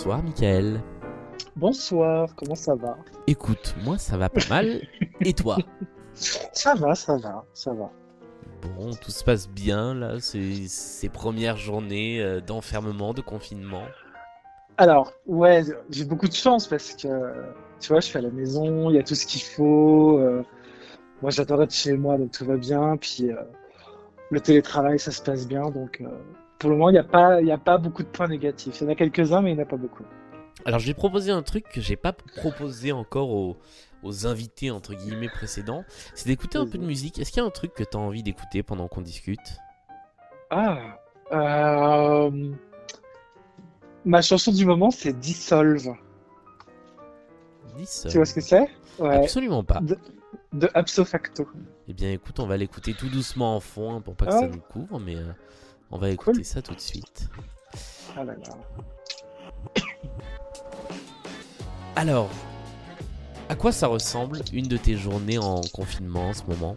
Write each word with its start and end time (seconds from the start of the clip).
Bonsoir 0.00 0.22
Michael. 0.22 0.80
Bonsoir, 1.56 2.34
comment 2.34 2.54
ça 2.54 2.74
va? 2.74 2.96
Écoute, 3.26 3.74
moi 3.84 3.98
ça 3.98 4.16
va 4.16 4.30
pas 4.30 4.40
mal. 4.48 4.80
Et 5.20 5.34
toi? 5.34 5.58
Ça 6.14 6.74
va, 6.74 6.94
ça 6.94 7.18
va, 7.18 7.44
ça 7.52 7.74
va. 7.74 7.90
Bon, 8.62 8.92
tout 8.94 9.10
se 9.10 9.22
passe 9.22 9.46
bien 9.46 9.92
là, 9.94 10.18
ces, 10.18 10.66
ces 10.68 11.10
premières 11.10 11.58
journées 11.58 12.22
euh, 12.22 12.40
d'enfermement, 12.40 13.12
de 13.12 13.20
confinement. 13.20 13.84
Alors, 14.78 15.12
ouais, 15.26 15.64
j'ai 15.90 16.06
beaucoup 16.06 16.28
de 16.28 16.32
chance 16.32 16.66
parce 16.66 16.94
que, 16.94 17.32
tu 17.78 17.88
vois, 17.92 18.00
je 18.00 18.06
suis 18.06 18.18
à 18.18 18.22
la 18.22 18.30
maison, 18.30 18.88
il 18.88 18.96
y 18.96 18.98
a 18.98 19.02
tout 19.02 19.14
ce 19.14 19.26
qu'il 19.26 19.42
faut. 19.42 20.18
euh, 20.18 20.42
moi, 21.20 21.30
j'adore 21.30 21.62
être 21.62 21.74
chez 21.74 21.92
moi, 21.92 22.16
donc 22.16 22.30
tout 22.30 22.46
va 22.46 22.56
bien. 22.56 22.96
Puis, 22.96 23.30
euh, 23.30 23.36
le 24.30 24.40
télétravail, 24.40 24.98
ça 24.98 25.10
se 25.10 25.20
passe 25.22 25.46
bien. 25.46 25.68
Donc, 25.70 26.00
euh, 26.00 26.08
pour 26.60 26.70
le 26.70 26.76
moment, 26.76 26.90
il 26.90 26.92
n'y 26.92 26.98
a, 26.98 27.04
pas- 27.04 27.40
y 27.42 27.50
a 27.50 27.58
pas 27.58 27.78
beaucoup 27.78 28.02
de 28.04 28.08
points 28.08 28.28
négatifs. 28.28 28.80
Il 28.80 28.84
y 28.84 28.86
en 28.86 28.90
a 28.90 28.94
quelques-uns, 28.94 29.42
mais 29.42 29.50
il 29.50 29.54
n'y 29.56 29.60
en 29.60 29.64
a 29.64 29.68
pas 29.68 29.76
beaucoup. 29.76 30.04
Alors 30.66 30.78
je 30.78 30.86
vais 30.86 30.94
proposer 30.94 31.30
un 31.32 31.42
truc 31.42 31.64
que 31.68 31.80
j'ai 31.80 31.96
pas 31.96 32.12
proposé 32.12 32.92
encore 32.92 33.30
aux, 33.30 33.56
aux 34.02 34.26
invités 34.26 34.70
entre 34.70 34.94
guillemets 34.94 35.30
précédents, 35.30 35.84
c'est 36.14 36.26
d'écouter 36.28 36.58
un 36.58 36.66
peu 36.66 36.76
de 36.78 36.84
musique. 36.84 37.18
Est-ce 37.18 37.32
qu'il 37.32 37.40
y 37.42 37.44
a 37.44 37.46
un 37.46 37.50
truc 37.50 37.72
que 37.72 37.82
tu 37.82 37.96
as 37.96 38.00
envie 38.00 38.22
d'écouter 38.22 38.62
pendant 38.62 38.86
qu'on 38.86 39.00
discute? 39.00 39.38
Ah, 40.50 41.00
euh, 41.32 42.30
ma 44.04 44.20
chanson 44.20 44.52
du 44.52 44.66
moment, 44.66 44.90
c'est 44.90 45.18
Dissolve. 45.18 45.94
Dis 47.76 47.86
ça. 47.86 48.08
Tu 48.10 48.16
vois 48.18 48.26
ce 48.26 48.34
que 48.34 48.40
c'est? 48.42 48.68
Ouais, 48.98 49.16
Absolument 49.16 49.64
pas. 49.64 49.80
de 50.52 50.68
Abso 50.74 51.04
Facto. 51.06 51.48
Eh 51.88 51.94
bien 51.94 52.10
écoute, 52.12 52.38
on 52.40 52.46
va 52.46 52.56
l'écouter 52.58 52.92
tout 52.92 53.08
doucement 53.08 53.56
en 53.56 53.60
fond 53.60 53.94
hein, 53.94 54.00
pour 54.02 54.14
pas 54.16 54.26
que 54.26 54.32
Ah. 54.34 54.40
ça 54.40 54.48
nous 54.48 54.60
couvre, 54.60 54.98
mais 55.00 55.16
euh, 55.16 55.32
on 55.90 55.98
va 55.98 56.10
écouter 56.10 56.32
Cool. 56.32 56.44
ça 56.44 56.62
tout 56.62 56.74
de 56.74 56.80
suite. 56.80 57.28
Ah 58.16 58.24
là 58.24 58.32
là. 58.34 58.54
Alors, 61.96 62.28
à 63.48 63.54
quoi 63.56 63.72
ça 63.72 63.86
ressemble 63.86 64.40
une 64.52 64.66
de 64.68 64.76
tes 64.76 64.96
journées 64.96 65.38
en 65.38 65.60
confinement 65.72 66.28
en 66.28 66.32
ce 66.32 66.42
moment? 66.44 66.76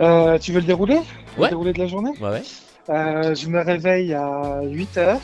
Euh, 0.00 0.38
tu 0.38 0.52
veux 0.52 0.60
le 0.60 0.66
dérouler? 0.66 1.00
Le 1.36 1.42
Ouais. 1.42 1.48
déroulé 1.50 1.72
de 1.72 1.78
la 1.78 1.86
journée? 1.86 2.12
Ouais 2.20 2.30
ouais. 2.30 2.42
Euh, 2.88 3.34
Je 3.34 3.48
me 3.48 3.60
réveille 3.62 4.14
à 4.14 4.62
8 4.62 4.96
heures, 4.98 5.20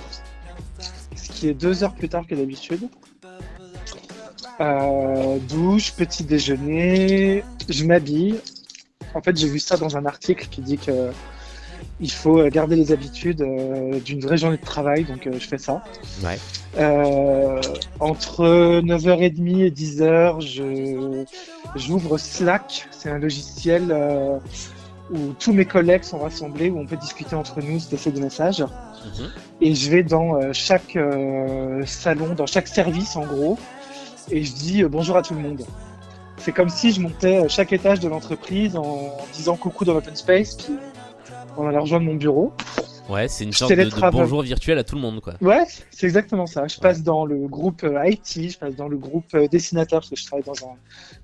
ce 1.16 1.30
qui 1.30 1.48
est 1.48 1.54
2 1.54 1.82
heures 1.82 1.94
plus 1.94 2.08
tard 2.08 2.26
que 2.26 2.34
d'habitude. 2.34 2.88
Euh, 4.60 5.38
douche, 5.48 5.92
petit 5.94 6.24
déjeuner, 6.24 7.42
je 7.68 7.84
m'habille. 7.84 8.40
En 9.14 9.20
fait, 9.22 9.36
j'ai 9.36 9.48
vu 9.48 9.58
ça 9.58 9.76
dans 9.76 9.96
un 9.96 10.04
article 10.06 10.46
qui 10.50 10.60
dit 10.62 10.78
que 10.78 11.10
il 12.00 12.10
faut 12.10 12.46
garder 12.48 12.76
les 12.76 12.92
habitudes 12.92 13.40
euh, 13.40 14.00
d'une 14.00 14.20
vraie 14.20 14.36
journée 14.36 14.58
de 14.58 14.64
travail, 14.64 15.04
donc 15.04 15.26
euh, 15.26 15.32
je 15.38 15.48
fais 15.48 15.58
ça. 15.58 15.82
Ouais. 16.22 16.38
Euh, 16.78 17.60
entre 18.00 18.80
9h30 18.80 19.64
et 19.64 19.70
10h, 19.70 20.40
je, 20.40 21.24
j'ouvre 21.74 22.18
Slack. 22.18 22.88
C'est 22.90 23.08
un 23.08 23.18
logiciel 23.18 23.88
euh, 23.90 24.38
où 25.10 25.32
tous 25.38 25.52
mes 25.52 25.64
collègues 25.64 26.02
sont 26.02 26.18
rassemblés, 26.18 26.68
où 26.68 26.78
on 26.78 26.86
peut 26.86 26.96
discuter 26.96 27.34
entre 27.34 27.60
nous, 27.62 27.78
se 27.78 27.90
laisser 27.90 28.10
des 28.10 28.20
messages. 28.20 28.60
Mhm. 28.60 29.30
Et 29.60 29.74
je 29.74 29.90
vais 29.90 30.02
dans 30.02 30.36
euh, 30.36 30.52
chaque 30.52 30.96
euh, 30.96 31.82
salon, 31.86 32.34
dans 32.34 32.46
chaque 32.46 32.68
service 32.68 33.16
en 33.16 33.24
gros, 33.24 33.58
et 34.30 34.42
je 34.42 34.52
dis 34.52 34.82
euh, 34.82 34.88
bonjour 34.88 35.16
à 35.16 35.22
tout 35.22 35.34
le 35.34 35.40
monde. 35.40 35.62
C'est 36.38 36.52
comme 36.52 36.68
si 36.68 36.92
je 36.92 37.00
montais 37.00 37.44
euh, 37.44 37.48
chaque 37.48 37.72
étage 37.72 38.00
de 38.00 38.08
l'entreprise 38.08 38.76
en 38.76 39.16
disant 39.32 39.56
coucou 39.56 39.84
dans 39.84 39.94
l'open 39.94 40.16
space, 40.16 40.56
puis 40.56 40.74
on 41.58 41.68
allait 41.68 41.78
rejoindre 41.78 42.06
mon 42.06 42.14
bureau. 42.14 42.52
Ouais, 43.08 43.28
c'est 43.28 43.44
une 43.44 43.52
sorte 43.52 43.72
de, 43.72 43.84
de 43.84 44.10
bonjour 44.10 44.42
virtuel 44.42 44.78
à 44.78 44.84
tout 44.84 44.96
le 44.96 45.00
monde 45.00 45.20
quoi. 45.20 45.34
Ouais, 45.40 45.64
c'est 45.90 46.06
exactement 46.06 46.46
ça. 46.46 46.66
Je 46.66 46.78
passe 46.78 47.02
dans 47.02 47.24
le 47.24 47.46
groupe 47.46 47.84
euh, 47.84 48.04
IT, 48.04 48.50
je 48.50 48.58
passe 48.58 48.74
dans 48.74 48.88
le 48.88 48.96
groupe 48.96 49.32
euh, 49.34 49.46
dessinateur 49.46 50.00
parce 50.00 50.10
que 50.10 50.16
je 50.16 50.26
travaille 50.26 50.44
dans 50.44 50.66
un 50.66 50.74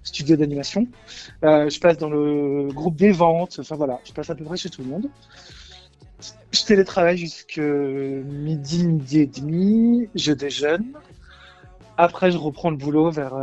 studio 0.05 0.37
d'animation. 0.37 0.87
Euh, 1.45 1.69
je 1.69 1.81
passe 1.81 1.99
dans 1.99 2.09
le 2.09 2.69
groupe 2.73 2.95
des 2.95 3.11
ventes. 3.11 3.59
Enfin 3.61 3.75
voilà, 3.75 3.99
je 4.05 4.13
passe 4.13 4.31
à 4.31 4.37
peu 4.37 4.45
près 4.45 4.57
chez 4.57 4.71
tout 4.71 4.83
le 4.83 4.89
monde. 4.89 5.09
Je 6.53 6.65
télétravaille 6.65 7.17
jusque 7.17 7.59
midi, 7.59 8.87
midi 8.87 9.21
et 9.21 9.27
demi. 9.27 10.09
Je 10.15 10.33
déjeune. 10.33 10.93
Après, 11.97 12.31
je 12.31 12.39
reprends 12.39 12.71
le 12.71 12.77
boulot 12.77 13.11
vers 13.11 13.35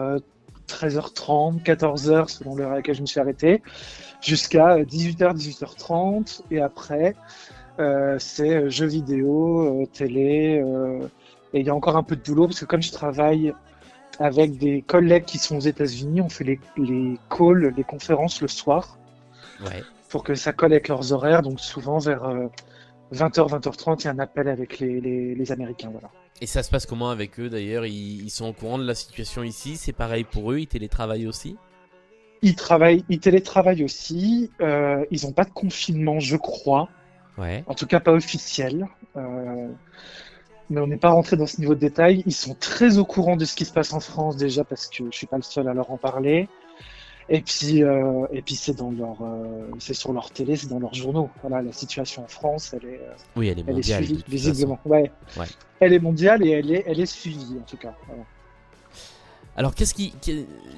13h30, 0.70 1.64
14h 1.64 2.30
selon 2.30 2.56
l'heure 2.56 2.72
à 2.72 2.76
laquelle 2.76 2.96
je 2.96 3.02
me 3.02 3.06
suis 3.08 3.20
arrêté, 3.20 3.62
jusqu'à 4.22 4.76
euh, 4.78 4.84
18h, 4.86 5.36
18h30. 5.36 6.42
Et 6.52 6.62
après, 6.62 7.16
euh, 7.80 8.18
c'est 8.20 8.56
euh, 8.56 8.70
jeux 8.70 8.86
vidéo, 8.88 9.82
euh, 9.82 9.86
télé, 9.88 10.62
euh, 10.64 11.00
et 11.54 11.62
il 11.62 11.66
y 11.66 11.70
a 11.70 11.76
encore 11.76 11.98
un 11.98 12.04
peu 12.04 12.16
de 12.16 12.22
boulot 12.22 12.46
parce 12.48 12.60
que 12.60 12.66
comme 12.66 12.82
je 12.82 12.92
travaille 12.92 13.54
avec 14.20 14.58
des 14.58 14.82
collègues 14.82 15.26
qui 15.26 15.38
sont 15.40 15.58
aux 15.58 15.62
États-Unis, 15.62 16.22
on 16.22 16.30
fait 16.30 16.44
les, 16.44 16.60
les 16.78 17.18
calls, 17.36 17.74
les 17.76 17.84
conférences 17.84 18.42
le 18.42 18.48
soir 18.48 18.98
Ouais. 19.62 19.84
pour 20.10 20.24
que 20.24 20.36
ça 20.36 20.54
colle 20.54 20.72
avec 20.74 20.88
leurs 20.88 21.12
horaires. 21.12 21.42
Donc 21.42 21.60
souvent 21.60 21.98
vers 22.00 22.24
euh, 22.26 22.48
20h, 23.14 23.60
20h30, 23.60 24.02
il 24.02 24.06
y 24.06 24.08
a 24.08 24.12
un 24.12 24.20
appel 24.20 24.48
avec 24.48 24.80
les, 24.80 25.02
les, 25.02 25.36
les 25.36 25.52
Américains. 25.52 25.90
Voilà. 25.92 26.10
Et 26.42 26.46
ça 26.46 26.64
se 26.64 26.70
passe 26.70 26.86
comment 26.86 27.10
avec 27.10 27.40
eux 27.40 27.50
d'ailleurs? 27.50 27.86
Ils, 27.86 28.24
ils 28.24 28.30
sont 28.30 28.48
au 28.48 28.54
courant 28.54 28.78
de 28.78 28.86
la 28.86 28.96
situation 28.96 29.44
ici? 29.44 29.78
C'est 29.78 29.94
pareil 29.94 30.24
pour 30.24 30.52
eux? 30.52 30.60
Ils 30.60 30.68
télétravaillent 30.68 31.28
aussi? 31.28 31.58
Ils 32.42 32.56
travaillent, 32.56 33.04
ils 33.10 33.20
télétravaillent 33.20 33.84
aussi. 33.84 34.50
Euh, 34.62 35.06
ils 35.12 35.26
n'ont 35.26 35.34
pas 35.34 35.44
de 35.44 35.52
confinement, 35.52 36.20
je 36.20 36.38
crois. 36.38 36.90
Ouais. 37.38 37.64
en 37.68 37.74
tout 37.74 37.86
cas 37.86 38.02
pas 38.02 38.12
officiel. 38.12 38.86
Euh, 39.16 39.70
mais 40.70 40.82
on 40.82 40.88
n'est 40.88 40.98
pas 40.98 41.10
rentré 41.10 41.38
dans 41.38 41.48
ce 41.48 41.60
niveau 41.60 41.74
de 41.74 41.80
détail. 41.80 42.22
Ils 42.26 42.34
sont 42.34 42.54
très 42.54 42.98
au 42.98 43.06
courant 43.06 43.38
de 43.38 43.46
ce 43.46 43.56
qui 43.56 43.66
se 43.66 43.72
passe 43.72 43.94
en 43.94 44.00
France 44.00 44.36
déjà 44.36 44.64
parce 44.64 44.88
que 44.88 45.06
je 45.10 45.18
suis 45.18 45.28
pas 45.28 45.38
le 45.38 45.44
seul 45.44 45.68
à 45.68 45.74
leur 45.74 45.90
en 45.90 45.98
parler. 45.98 46.48
Et 47.32 47.42
puis, 47.42 47.84
euh, 47.84 48.26
et 48.32 48.42
puis 48.42 48.56
c'est 48.56 48.74
dans 48.74 48.90
leur, 48.92 49.18
euh, 49.22 49.68
c'est 49.80 49.94
sur 49.94 50.14
leur 50.14 50.32
télé, 50.32 50.56
c'est 50.56 50.68
dans 50.68 50.80
leurs 50.80 50.96
journaux. 50.96 51.30
Voilà, 51.42 51.62
la 51.62 51.72
situation 51.72 52.24
en 52.24 52.28
France, 52.28 52.74
elle 52.74 52.90
est, 52.90 52.96
euh, 52.98 53.14
Oui, 53.36 53.50
elle 53.50 53.60
est 53.60 53.62
elle 53.62 53.70
est 53.70 53.74
mondiale. 53.74 54.04
suivie 54.06 54.24
visiblement. 54.28 54.80
Ouais. 54.86 55.12
Ouais. 55.38 55.46
Elle 55.80 55.94
est 55.94 56.00
mondiale 56.00 56.44
et 56.46 56.50
elle 56.50 56.72
est, 56.72 56.84
elle 56.88 57.00
est 57.00 57.06
suivie 57.06 57.58
en 57.60 57.66
tout 57.70 57.78
cas. 57.78 57.94
Voilà. 58.08 58.24
Alors, 59.60 59.76
qu'est-ce 59.76 59.94
qui. 59.94 60.14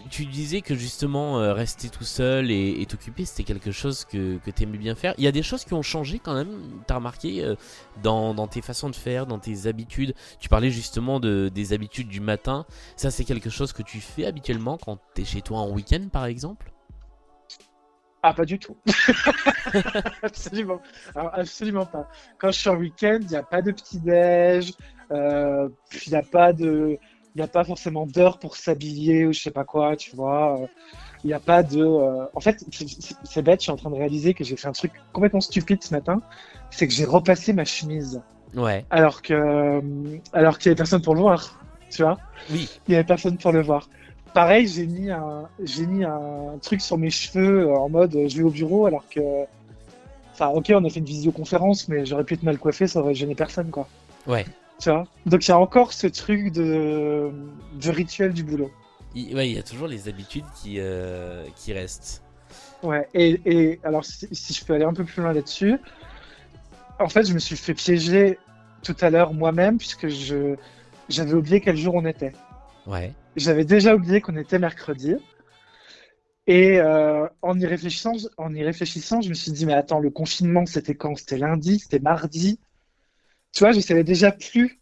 Tu 0.09 0.25
disais 0.25 0.61
que 0.61 0.73
justement, 0.73 1.39
euh, 1.39 1.53
rester 1.53 1.87
tout 1.89 2.03
seul 2.03 2.49
et 2.49 2.83
t'occuper, 2.89 3.25
c'était 3.25 3.43
quelque 3.43 3.71
chose 3.71 4.05
que, 4.05 4.39
que 4.39 4.49
tu 4.49 4.63
aimais 4.63 4.79
bien 4.79 4.95
faire. 4.95 5.13
Il 5.19 5.23
y 5.23 5.27
a 5.27 5.31
des 5.31 5.43
choses 5.43 5.63
qui 5.63 5.75
ont 5.75 5.83
changé 5.83 6.17
quand 6.17 6.33
même, 6.33 6.81
t'as 6.87 6.95
remarqué, 6.95 7.43
euh, 7.43 7.55
dans, 8.01 8.33
dans 8.33 8.47
tes 8.47 8.63
façons 8.63 8.89
de 8.89 8.95
faire, 8.95 9.27
dans 9.27 9.37
tes 9.37 9.67
habitudes. 9.67 10.15
Tu 10.39 10.49
parlais 10.49 10.71
justement 10.71 11.19
de, 11.19 11.51
des 11.53 11.73
habitudes 11.73 12.07
du 12.07 12.21
matin. 12.21 12.65
Ça, 12.95 13.11
c'est 13.11 13.23
quelque 13.23 13.51
chose 13.51 13.71
que 13.71 13.83
tu 13.83 14.01
fais 14.01 14.25
habituellement 14.25 14.79
quand 14.83 14.97
t'es 15.13 15.25
chez 15.25 15.43
toi 15.43 15.59
en 15.59 15.69
week-end, 15.69 16.07
par 16.11 16.25
exemple? 16.25 16.71
Ah, 18.23 18.33
pas 18.33 18.45
du 18.45 18.57
tout. 18.57 18.77
absolument. 20.23 20.81
Alors, 21.15 21.31
absolument 21.35 21.85
pas. 21.85 22.07
Quand 22.39 22.51
je 22.51 22.59
suis 22.59 22.69
en 22.69 22.77
week-end, 22.77 23.19
il 23.21 23.27
n'y 23.27 23.35
a 23.35 23.43
pas 23.43 23.61
de 23.61 23.71
petit-déj, 23.71 24.73
euh, 25.11 25.69
il 26.05 26.11
n'y 26.11 26.17
a 26.17 26.23
pas 26.23 26.53
de. 26.53 26.97
Il 27.35 27.37
n'y 27.39 27.43
a 27.43 27.47
pas 27.47 27.63
forcément 27.63 28.05
d'heure 28.05 28.39
pour 28.39 28.57
s'habiller 28.57 29.25
ou 29.25 29.31
je 29.33 29.39
sais 29.39 29.51
pas 29.51 29.63
quoi, 29.63 29.95
tu 29.95 30.15
vois. 30.15 30.59
Il 31.23 31.27
n'y 31.27 31.33
a 31.33 31.39
pas 31.39 31.63
de. 31.63 31.81
euh, 31.81 32.25
En 32.35 32.39
fait, 32.41 32.63
c'est- 33.23 33.41
bête, 33.41 33.59
je 33.61 33.63
suis 33.63 33.71
en 33.71 33.77
train 33.77 33.89
de 33.89 33.95
réaliser 33.95 34.33
que 34.33 34.43
j'ai 34.43 34.57
fait 34.57 34.67
un 34.67 34.73
truc 34.73 34.91
complètement 35.13 35.39
stupide 35.39 35.81
ce 35.83 35.93
matin. 35.93 36.21
C'est 36.71 36.87
que 36.87 36.93
j'ai 36.93 37.05
repassé 37.05 37.53
ma 37.53 37.63
chemise. 37.63 38.21
Ouais. 38.55 38.83
Alors 38.89 39.21
que. 39.21 39.33
euh, 39.33 39.81
Alors 40.33 40.57
qu'il 40.57 40.69
n'y 40.69 40.71
avait 40.71 40.77
personne 40.77 41.01
pour 41.01 41.15
le 41.15 41.21
voir, 41.21 41.57
tu 41.89 42.01
vois. 42.01 42.17
Oui. 42.49 42.67
Il 42.87 42.91
n'y 42.91 42.95
avait 42.95 43.05
personne 43.05 43.37
pour 43.37 43.51
le 43.53 43.61
voir. 43.61 43.87
Pareil, 44.33 44.67
j'ai 44.67 44.87
mis 44.87 45.09
un, 45.11 45.47
j'ai 45.63 45.85
mis 45.85 46.03
un 46.03 46.57
truc 46.61 46.81
sur 46.81 46.97
mes 46.97 47.09
cheveux 47.11 47.67
euh, 47.69 47.75
en 47.77 47.87
mode 47.89 48.11
je 48.27 48.37
vais 48.37 48.43
au 48.43 48.49
bureau 48.49 48.85
alors 48.87 49.03
que. 49.09 49.21
Enfin, 50.33 50.47
ok, 50.49 50.71
on 50.73 50.83
a 50.85 50.89
fait 50.89 50.99
une 50.99 51.05
visioconférence, 51.05 51.87
mais 51.87 52.05
j'aurais 52.05 52.23
pu 52.23 52.33
être 52.33 52.43
mal 52.43 52.57
coiffé, 52.57 52.87
ça 52.87 52.99
aurait 52.99 53.13
gêné 53.13 53.35
personne, 53.35 53.69
quoi. 53.69 53.87
Ouais. 54.25 54.45
Tu 54.81 54.89
vois 54.89 55.05
Donc 55.27 55.47
il 55.47 55.49
y 55.49 55.53
a 55.53 55.59
encore 55.59 55.93
ce 55.93 56.07
truc 56.07 56.51
de, 56.51 57.31
de 57.79 57.89
rituel 57.91 58.33
du 58.33 58.43
boulot. 58.43 58.71
Il, 59.13 59.35
ouais, 59.35 59.49
il 59.49 59.55
y 59.55 59.59
a 59.59 59.63
toujours 59.63 59.87
les 59.87 60.07
habitudes 60.07 60.45
qui, 60.61 60.77
euh, 60.79 61.45
qui 61.55 61.71
restent. 61.71 62.23
Ouais, 62.81 63.07
et, 63.13 63.39
et 63.45 63.79
alors 63.83 64.03
si, 64.03 64.27
si 64.31 64.53
je 64.53 64.65
peux 64.65 64.73
aller 64.73 64.85
un 64.85 64.93
peu 64.93 65.03
plus 65.03 65.21
loin 65.21 65.33
là-dessus, 65.33 65.77
en 66.99 67.09
fait, 67.09 67.25
je 67.25 67.33
me 67.33 67.39
suis 67.39 67.55
fait 67.55 67.73
piéger 67.75 68.39
tout 68.83 68.95
à 69.01 69.09
l'heure 69.09 69.33
moi-même, 69.33 69.77
puisque 69.77 70.07
je 70.07 70.55
j'avais 71.09 71.33
oublié 71.33 71.61
quel 71.61 71.77
jour 71.77 71.95
on 71.95 72.05
était. 72.05 72.33
Ouais. 72.87 73.13
J'avais 73.35 73.65
déjà 73.65 73.95
oublié 73.95 74.21
qu'on 74.21 74.37
était 74.37 74.59
mercredi. 74.59 75.15
Et 76.47 76.79
euh, 76.79 77.27
en, 77.41 77.59
y 77.59 77.65
réfléchissant, 77.65 78.13
en 78.37 78.53
y 78.53 78.63
réfléchissant, 78.63 79.21
je 79.21 79.29
me 79.29 79.33
suis 79.35 79.51
dit, 79.51 79.65
mais 79.65 79.73
attends, 79.73 79.99
le 79.99 80.09
confinement, 80.09 80.65
c'était 80.65 80.95
quand? 80.95 81.15
C'était 81.15 81.37
lundi, 81.37 81.79
c'était 81.79 81.99
mardi? 81.99 82.59
Tu 83.53 83.59
vois, 83.59 83.71
je 83.71 83.79
savais 83.79 84.03
déjà 84.03 84.31
plus 84.31 84.81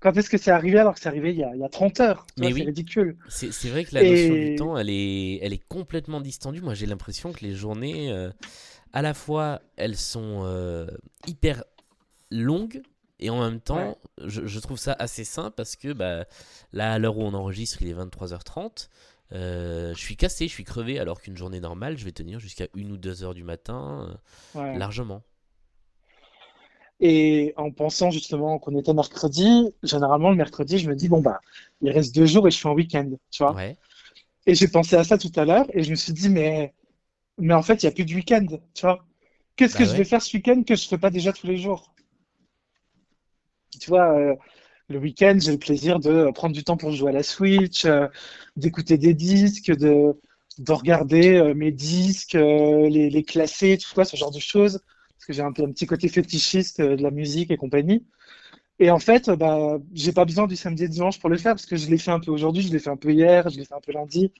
quand 0.00 0.16
est-ce 0.16 0.30
que 0.30 0.38
c'est 0.38 0.50
arrivé 0.52 0.78
alors 0.78 0.94
que 0.94 1.00
c'est 1.00 1.08
arrivé 1.08 1.30
il 1.32 1.38
y 1.38 1.44
a, 1.44 1.54
il 1.54 1.60
y 1.60 1.64
a 1.64 1.68
30 1.68 2.00
heures. 2.00 2.26
Tu 2.36 2.40
Mais 2.40 2.46
vois, 2.48 2.52
oui. 2.52 2.60
C'est 2.60 2.66
ridicule. 2.66 3.18
C'est 3.28 3.68
vrai 3.70 3.84
que 3.84 3.94
la 3.94 4.02
Et- 4.02 4.10
notion 4.10 4.36
du 4.36 4.54
temps, 4.54 4.76
elle 4.78 4.90
est, 4.90 5.38
elle 5.42 5.52
est 5.52 5.64
complètement 5.68 6.20
distendue. 6.20 6.60
Moi, 6.60 6.74
j'ai 6.74 6.86
l'impression 6.86 7.32
que 7.32 7.40
les 7.44 7.54
journées, 7.54 8.12
euh, 8.12 8.30
à 8.92 9.02
la 9.02 9.14
fois, 9.14 9.60
elles 9.76 9.96
sont 9.96 10.42
euh, 10.44 10.86
hyper 11.26 11.64
longues 12.30 12.82
Et 13.20 13.30
en 13.30 13.40
même 13.40 13.60
temps, 13.60 13.98
je, 14.24 14.46
je 14.46 14.60
trouve 14.60 14.78
ça 14.78 14.94
assez 14.98 15.24
sain 15.24 15.50
parce 15.50 15.76
que 15.76 15.92
bah, 15.94 16.26
là, 16.72 16.92
à 16.94 16.98
l'heure 16.98 17.18
où 17.18 17.22
on 17.22 17.34
enregistre, 17.34 17.82
il 17.82 17.88
est 17.88 17.94
23h30. 17.94 18.90
Euh, 19.32 19.94
je 19.94 20.00
suis 20.00 20.16
cassé, 20.16 20.48
je 20.48 20.52
suis 20.52 20.64
crevé, 20.64 20.98
alors 21.00 21.20
qu'une 21.22 21.36
journée 21.36 21.60
normale, 21.60 21.98
je 21.98 22.04
vais 22.04 22.12
tenir 22.12 22.40
jusqu'à 22.40 22.66
1 22.76 22.90
ou 22.90 22.96
2 22.98 23.24
heures 23.24 23.34
du 23.34 23.44
matin, 23.44 24.08
euh, 24.10 24.60
Ouais. 24.60 24.78
largement. 24.78 25.22
Et 27.00 27.52
en 27.56 27.70
pensant 27.70 28.10
justement 28.10 28.58
qu'on 28.58 28.76
était 28.78 28.94
mercredi, 28.94 29.72
généralement 29.82 30.30
le 30.30 30.36
mercredi, 30.36 30.78
je 30.78 30.88
me 30.88 30.94
dis, 30.96 31.08
bon, 31.08 31.20
bah, 31.20 31.40
il 31.82 31.90
reste 31.90 32.14
deux 32.14 32.26
jours 32.26 32.48
et 32.48 32.50
je 32.50 32.56
suis 32.56 32.68
en 32.68 32.74
week-end, 32.74 33.10
tu 33.30 33.42
vois. 33.42 33.56
Ouais. 33.56 33.76
Et 34.46 34.54
j'ai 34.54 34.68
pensé 34.68 34.96
à 34.96 35.04
ça 35.04 35.18
tout 35.18 35.32
à 35.36 35.44
l'heure 35.44 35.66
et 35.74 35.82
je 35.84 35.90
me 35.90 35.96
suis 35.96 36.12
dit, 36.14 36.28
mais, 36.30 36.74
mais 37.38 37.54
en 37.54 37.62
fait, 37.62 37.82
il 37.82 37.86
n'y 37.86 37.90
a 37.90 37.92
plus 37.94 38.06
de 38.06 38.14
week-end, 38.14 38.46
tu 38.74 38.82
vois. 38.82 39.04
Qu'est-ce 39.56 39.74
Bah 39.74 39.78
que 39.78 39.84
je 39.84 39.94
vais 39.96 40.04
faire 40.04 40.22
ce 40.22 40.36
week-end 40.36 40.62
que 40.64 40.76
je 40.76 40.84
ne 40.84 40.88
fais 40.88 40.98
pas 40.98 41.10
déjà 41.10 41.32
tous 41.32 41.46
les 41.48 41.58
jours? 41.58 41.94
Tu 43.80 43.88
vois, 43.90 44.16
euh, 44.18 44.34
le 44.88 44.98
week-end, 44.98 45.36
j'ai 45.40 45.52
le 45.52 45.58
plaisir 45.58 46.00
de 46.00 46.30
prendre 46.32 46.54
du 46.54 46.64
temps 46.64 46.76
pour 46.76 46.92
jouer 46.92 47.10
à 47.10 47.14
la 47.14 47.22
Switch, 47.22 47.84
euh, 47.84 48.08
d'écouter 48.56 48.98
des 48.98 49.14
disques, 49.14 49.72
de, 49.76 50.18
de 50.58 50.72
regarder 50.72 51.36
euh, 51.36 51.54
mes 51.54 51.72
disques, 51.72 52.34
les, 52.34 53.10
les 53.10 53.22
classer, 53.24 53.78
tu 53.78 53.88
vois, 53.94 54.04
ce 54.04 54.16
genre 54.16 54.32
de 54.32 54.40
choses. 54.40 54.80
Parce 55.16 55.26
que 55.26 55.32
j'ai 55.32 55.42
un 55.42 55.52
petit 55.52 55.86
côté 55.86 56.08
fétichiste 56.08 56.80
euh, 56.80 56.96
de 56.96 57.02
la 57.02 57.10
musique 57.10 57.50
et 57.50 57.56
compagnie. 57.56 58.04
Et 58.78 58.90
en 58.90 58.98
fait, 58.98 59.30
bah, 59.30 59.78
j'ai 59.94 60.12
pas 60.12 60.24
besoin 60.24 60.46
du 60.46 60.56
samedi 60.56 60.84
et 60.84 60.88
dimanche 60.88 61.18
pour 61.18 61.30
le 61.30 61.38
faire 61.38 61.54
parce 61.54 61.66
que 61.66 61.76
je 61.76 61.88
l'ai 61.88 61.98
fait 61.98 62.10
un 62.10 62.20
peu 62.20 62.30
aujourd'hui, 62.30 62.62
je 62.62 62.72
l'ai 62.72 62.78
fait 62.78 62.90
un 62.90 62.96
peu 62.96 63.10
hier, 63.10 63.48
je 63.48 63.58
l'ai 63.58 63.64
fait 63.64 63.74
un 63.74 63.80
peu 63.80 63.92
lundi. 63.92 64.32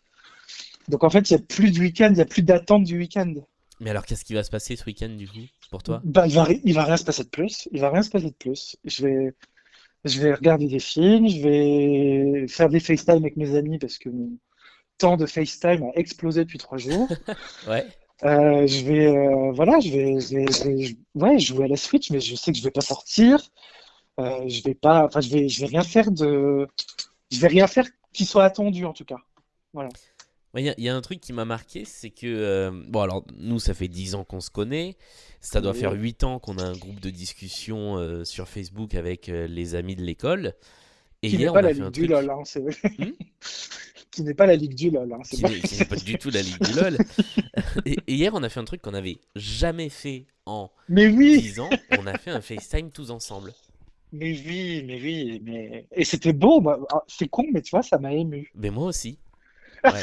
Donc 0.89 1.05
en 1.05 1.11
fait, 1.11 1.31
il 1.31 1.35
n'y 1.35 1.41
a 1.41 1.45
plus 1.45 1.71
de 1.73 1.81
week-end, 1.81 2.09
il 2.11 2.17
n'y 2.17 2.21
a 2.21 2.27
plus 2.27 2.43
d'attente 2.43 2.85
du 2.85 2.99
week-end. 2.99 3.35
Mais 3.81 3.91
alors, 3.91 4.07
qu'est-ce 4.07 4.25
qui 4.25 4.35
va 4.35 4.43
se 4.43 4.51
passer 4.51 4.77
ce 4.77 4.85
week-end, 4.85 5.11
du 5.11 5.29
coup, 5.29 5.41
pour 5.71 5.83
toi? 5.83 6.01
Bah, 6.05 6.27
il 6.27 6.35
va, 6.35 6.49
il 6.65 6.75
va 6.75 6.85
rien 6.85 6.97
se 6.97 7.05
passer 7.05 7.25
de 7.25 7.29
plus. 7.29 7.69
Il 7.73 7.81
va 7.81 7.91
rien 7.91 8.03
se 8.03 8.11
passer 8.11 8.31
de 8.31 8.35
plus. 8.35 8.77
Je 8.85 9.07
vais, 9.07 9.35
je 10.05 10.21
vais 10.21 10.35
regarder 10.35 10.67
des 10.67 10.79
films, 10.79 11.29
je 11.29 11.43
vais 11.43 12.49
faire 12.49 12.69
des 12.69 12.81
FaceTime 12.81 13.17
avec 13.17 13.37
mes 13.37 13.55
amis 13.55 13.79
parce 13.79 13.99
que 13.99 14.09
mon 14.09 14.39
temps 14.99 15.17
de 15.17 15.27
FaceTime 15.27 15.83
a 15.83 15.91
explosé 15.95 16.45
depuis 16.45 16.59
trois 16.59 16.79
jours. 16.79 17.09
Ouais. 17.69 17.87
Euh, 18.25 18.67
je 18.67 18.85
vais, 18.85 19.07
euh, 19.09 19.53
voilà, 19.53 19.79
je 19.81 19.91
vais, 19.91 20.21
je 20.21 20.35
vais, 20.37 20.47
je 20.51 20.65
vais- 20.65 20.97
ouais, 21.15 21.39
jouer 21.39 21.65
à 21.65 21.69
la 21.69 21.77
Switch, 21.77 22.11
mais 22.11 22.21
je 22.21 22.35
sais 22.35 22.51
que 22.53 22.59
je 22.59 22.63
vais 22.65 22.71
pas 22.71 22.81
sortir. 22.81 23.39
Euh, 24.19 24.49
je 24.49 24.63
vais 24.63 24.75
pas, 24.75 25.05
enfin, 25.05 25.21
je 25.21 25.29
vais, 25.31 25.49
je 25.49 25.61
vais 25.61 25.67
rien 25.67 25.83
faire 25.83 26.11
de, 26.11 26.67
je 27.31 27.39
vais 27.41 27.49
rien 27.49 27.67
faire 27.67 27.87
qui 28.15 28.25
soit 28.25 28.45
attendu 28.45 28.85
en 28.87 28.95
tout 28.95 29.05
cas. 29.05 29.19
Voilà. 29.75 29.91
Il 30.57 30.65
y, 30.65 30.71
a- 30.71 30.75
y 30.79 30.89
a 30.89 30.97
un 30.97 31.03
truc 31.03 31.21
qui 31.21 31.35
m'a 31.35 31.45
marqué, 31.45 31.85
c'est 31.85 32.09
que, 32.09 32.71
bon 32.89 33.03
alors 33.03 33.27
nous 33.37 33.59
ça 33.59 33.75
fait 33.75 33.89
10 33.89 34.15
ans 34.15 34.25
qu'on 34.25 34.41
se 34.41 34.49
connaît, 34.51 34.97
ça 35.43 35.61
doit 35.61 35.73
Oui. 35.73 35.79
faire 35.81 35.93
8 35.93 36.25
ans 36.25 36.39
qu'on 36.39 36.57
a 36.57 36.63
un 36.65 36.73
groupe 36.77 36.99
de 37.01 37.11
discussion 37.11 38.25
sur 38.25 38.49
Facebook 38.49 38.95
avec 38.95 39.27
les 39.27 39.75
amis 39.75 39.97
de 39.97 40.03
l'école, 40.03 40.55
et 41.23 41.29
Qui 41.29 41.37
hier 41.37 41.53
pas 41.53 41.61
on 41.61 41.65
a 41.65 41.69
la 41.69 41.75
fait 41.75 41.81
un 41.83 41.91
Ligue 41.91 41.93
du 41.93 42.07
truc 42.07 42.11
LOL, 42.11 42.31
hein, 42.31 42.43
c'est 42.45 42.63
Hmm? 42.99 43.11
Qui 44.11 44.23
n'est 44.23 44.35
pas 44.35 44.47
la 44.47 44.57
Ligue 44.57 44.75
du 44.75 44.91
LOL, 44.91 45.13
hein, 45.13 45.19
c'est 45.25 45.37
qui 45.37 45.43
pas- 45.43 45.49
n'est 45.51 45.85
pas 45.85 45.97
du 45.97 46.17
tout 46.19 46.31
la 46.31 46.43
Ligue 46.43 46.61
du 46.61 46.73
LOL, 46.73 46.97
et, 47.87 47.93
et 48.07 48.15
hier 48.15 48.33
on 48.35 48.43
a 48.43 48.49
fait 48.49 48.61
un 48.61 48.65
truc 48.65 48.81
qu'on 48.83 48.93
n'avait 48.93 49.19
jamais 49.35 49.89
fait 49.89 50.25
en 50.47 50.71
Mais 50.89 51.07
oui, 51.09 51.41
10 51.43 51.61
ans, 51.61 51.71
on 51.99 52.07
a 52.07 52.17
fait 52.19 52.31
un 52.31 52.41
FaceTime 52.41 52.91
tous 52.91 53.11
ensemble. 53.11 53.53
mais 54.13 54.33
oui, 54.47 54.85
mais 54.87 55.01
oui, 55.01 55.41
mais 55.45 55.87
et 55.93 56.05
c'était 56.05 56.33
beau. 56.33 56.63
Ah, 56.91 57.03
C'est 57.09 57.29
con, 57.29 57.45
mais 57.53 57.63
tu 57.63 57.71
vois, 57.71 57.83
ça 57.83 57.99
m'a 57.99 58.13
ému. 58.15 58.51
Mais 58.55 58.71
moi 58.71 58.87
aussi. 58.87 59.19
Ouais. 59.85 60.03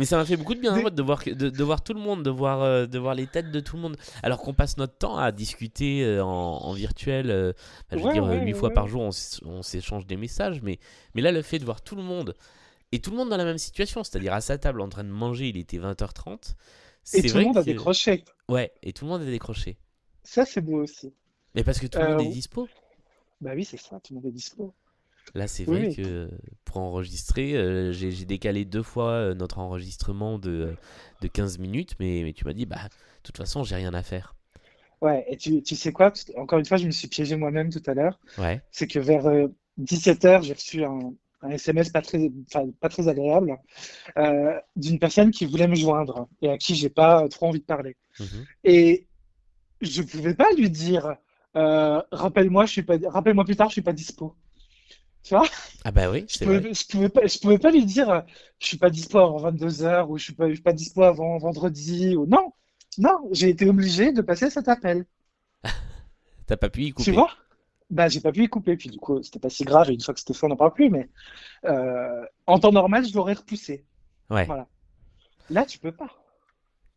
Mais 0.00 0.06
ça 0.06 0.16
m'a 0.16 0.24
fait 0.24 0.38
beaucoup 0.38 0.54
de 0.54 0.60
bien 0.60 0.74
hein, 0.74 0.90
de 0.90 1.02
voir, 1.02 1.22
de, 1.26 1.50
de 1.50 1.64
voir 1.64 1.84
tout 1.84 1.92
le 1.92 2.00
monde, 2.00 2.22
de 2.22 2.30
voir, 2.30 2.62
euh, 2.62 2.86
de 2.86 2.98
voir 2.98 3.14
les 3.14 3.26
têtes 3.26 3.50
de 3.50 3.60
tout 3.60 3.76
le 3.76 3.82
monde. 3.82 3.98
Alors 4.22 4.40
qu'on 4.40 4.54
passe 4.54 4.78
notre 4.78 4.96
temps 4.96 5.18
à 5.18 5.30
discuter 5.30 6.02
euh, 6.02 6.24
en, 6.24 6.28
en 6.64 6.72
virtuel, 6.72 7.30
euh, 7.30 7.52
bah, 7.90 7.96
je 7.98 8.02
veux 8.02 8.06
Ouais, 8.06 8.12
dire, 8.14 8.24
ouais, 8.24 8.40
huit 8.40 8.54
fois 8.54 8.70
ouais. 8.70 8.74
par 8.74 8.88
jour, 8.88 9.02
on, 9.02 9.62
s'échange 9.62 10.06
des 10.06 10.16
messages. 10.16 10.62
Mais, 10.62 10.78
mais 11.14 11.20
là, 11.20 11.32
le 11.32 11.42
fait 11.42 11.58
de 11.58 11.66
voir 11.66 11.82
tout 11.82 11.96
le 11.96 12.02
monde, 12.02 12.34
et 12.92 13.00
tout 13.00 13.10
le 13.10 13.18
monde 13.18 13.28
dans 13.28 13.36
la 13.36 13.44
même 13.44 13.58
situation, 13.58 14.02
c'est-à-dire 14.02 14.32
à 14.32 14.40
sa 14.40 14.56
table 14.58 14.80
en 14.80 14.88
train 14.88 15.04
de 15.04 15.10
manger, 15.10 15.48
il 15.50 15.58
était 15.58 15.78
20h30. 15.78 16.54
Et 17.12 17.22
C'est 17.22 17.22
tout 17.22 17.36
le 17.38 17.44
monde 17.44 17.58
a 17.58 17.62
décroché. 17.62 18.24
Ouais, 18.48 18.72
et 18.82 18.92
tout 18.94 19.04
le 19.04 19.10
monde 19.10 19.22
a 19.22 19.26
décroché. 19.26 19.76
Ça, 20.22 20.46
c'est 20.46 20.60
beau 20.62 20.82
aussi. 20.82 21.12
Mais 21.54 21.64
parce 21.64 21.78
que 21.78 21.86
tout 21.86 21.98
le 21.98 22.08
monde 22.08 22.20
est 22.22 22.28
dispo? 22.28 22.68
Bah 23.40 23.52
oui, 23.54 23.64
c'est 23.64 23.76
ça, 23.76 24.00
tout 24.00 24.14
le 24.14 24.16
monde 24.20 24.26
est 24.26 24.32
dispo. 24.32 24.74
Là, 25.34 25.46
c'est 25.46 25.64
vrai 25.64 25.88
oui. 25.88 25.96
que 25.96 26.28
pour 26.64 26.78
enregistrer, 26.78 27.54
euh, 27.54 27.92
j'ai 27.92 28.24
décalé 28.24 28.64
deux 28.64 28.82
fois 28.82 29.10
euh, 29.12 29.34
notre 29.34 29.58
enregistrement 29.58 30.38
de, 30.38 30.74
de 31.20 31.28
15 31.28 31.58
minutes, 31.58 31.94
mais, 32.00 32.22
mais 32.24 32.32
tu 32.32 32.44
m'as 32.44 32.52
dit, 32.52 32.66
bah, 32.66 32.88
de 32.88 33.22
toute 33.22 33.36
façon, 33.36 33.62
j'ai 33.62 33.76
rien 33.76 33.94
à 33.94 34.02
faire. 34.02 34.34
Ouais, 35.00 35.24
et 35.28 35.36
tu, 35.36 35.62
tu 35.62 35.76
sais 35.76 35.92
quoi? 35.92 36.12
Encore 36.36 36.58
une 36.58 36.66
fois, 36.66 36.76
je 36.76 36.86
me 36.86 36.90
suis 36.90 37.08
piégé 37.08 37.36
moi-même 37.36 37.70
tout 37.70 37.82
à 37.86 37.94
l'heure. 37.94 38.18
Ouais, 38.38 38.60
C'est 38.70 38.86
que 38.86 38.98
vers 38.98 39.24
17h, 39.78 40.42
j'ai 40.42 40.52
reçu 40.52 40.84
un, 40.84 41.14
un 41.42 41.50
SMS 41.50 41.90
pas 41.90 42.02
très, 42.02 42.30
pas 42.80 42.88
très 42.88 43.08
agréable 43.08 43.56
euh, 44.18 44.58
d'une 44.76 44.98
personne 44.98 45.30
qui 45.30 45.46
voulait 45.46 45.68
me 45.68 45.74
joindre 45.74 46.28
et 46.42 46.50
à 46.50 46.58
qui 46.58 46.74
j'ai 46.74 46.90
pas 46.90 47.28
trop 47.28 47.46
envie 47.46 47.60
de 47.60 47.64
parler. 47.64 47.96
mhm. 48.18 48.46
Et 48.64 49.06
je 49.80 50.02
pouvais 50.02 50.34
pas 50.34 50.52
lui 50.56 50.70
dire, 50.70 51.16
euh, 51.56 52.02
rappelle-moi, 52.12 52.66
je 52.66 52.72
suis 52.72 52.82
pas, 52.82 52.96
rappelle-moi 53.06 53.44
plus 53.44 53.56
tard, 53.56 53.68
je 53.68 53.74
suis 53.74 53.82
pas 53.82 53.92
dispo. 53.92 54.34
Tu 55.22 55.34
vois? 55.34 55.48
Ah 55.84 55.90
bah 55.92 56.10
oui, 56.10 56.26
Je 56.28 56.38
pouvais, 56.40 56.60
vrai. 56.60 56.66
je 56.74 56.86
pouvais 56.88 57.08
pas, 57.10 57.26
je 57.26 57.38
pouvais 57.40 57.58
pas 57.58 57.70
lui 57.72 57.84
dire, 57.86 58.10
euh, 58.10 58.20
je 58.60 58.66
suis 58.68 58.78
pas 58.78 58.90
dispo 58.90 59.18
avant 59.18 59.38
22h 59.38 60.08
ou 60.10 60.18
je 60.18 60.24
suis 60.24 60.34
pas, 60.34 60.48
je 60.48 60.54
suis 60.54 60.62
pas 60.62 60.72
dispo 60.72 61.02
avant 61.02 61.38
vendredi 61.38 62.16
ou 62.16 62.26
non. 62.26 62.52
Non, 62.98 63.28
j'ai 63.32 63.50
été 63.50 63.68
obligé 63.68 64.12
de 64.12 64.22
passer 64.22 64.50
cet 64.50 64.68
appel. 64.68 65.06
T'as 66.46 66.56
pas 66.56 66.70
pu 66.70 66.82
y 66.84 66.92
Tu 66.96 67.10
couper? 67.10 67.12
vois? 67.12 67.30
Bah, 67.90 68.08
j'ai 68.08 68.20
pas 68.20 68.32
pu 68.32 68.44
y 68.44 68.48
couper, 68.48 68.76
puis 68.76 68.88
du 68.90 68.98
coup, 68.98 69.22
c'était 69.22 69.40
pas 69.40 69.50
si 69.50 69.64
grave, 69.64 69.90
et 69.90 69.94
une 69.94 70.00
fois 70.00 70.14
que 70.14 70.20
c'était 70.20 70.34
fait, 70.34 70.46
on 70.46 70.50
n'en 70.50 70.56
parle 70.56 70.72
plus, 70.74 70.90
mais 70.90 71.08
euh, 71.66 72.24
en 72.46 72.58
temps 72.60 72.72
normal, 72.72 73.06
je 73.06 73.14
l'aurais 73.14 73.34
repoussé. 73.34 73.86
Ouais. 74.30 74.48
Voilà. 74.48 74.68
Là, 75.50 75.66
tu 75.66 75.78
peux 75.80 75.92
pas. 75.92 76.10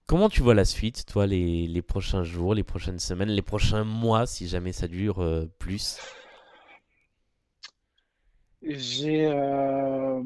Comment 0.06 0.30
tu 0.30 0.42
vois 0.42 0.54
la 0.54 0.64
suite, 0.64 1.06
toi, 1.06 1.28
les, 1.28 1.68
les 1.68 1.82
prochains 1.82 2.24
jours, 2.24 2.54
les 2.56 2.64
prochaines 2.64 3.00
semaines, 3.00 3.28
les 3.30 3.42
prochains 3.42 3.84
mois, 3.84 4.26
si 4.26 4.48
jamais 4.48 4.72
ça 4.72 4.88
dure 4.88 5.22
euh, 5.22 5.46
plus? 5.60 5.98
J'ai 8.64 9.26
euh, 9.26 10.22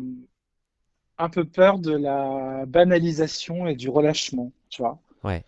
un 1.18 1.30
peu 1.30 1.46
peur 1.46 1.80
de 1.80 1.92
la 1.96 2.66
banalisation 2.68 3.68
et 3.68 3.76
du 3.76 3.90
relâchement, 3.90 4.52
tu 4.70 4.82
vois. 4.82 5.00
Ouais. 5.24 5.44